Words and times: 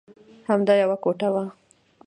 همدا 0.49 0.73
یوه 0.81 0.97
کوټه 1.03 1.29
وه. 1.33 1.45